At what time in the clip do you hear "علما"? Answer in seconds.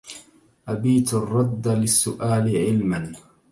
2.57-3.13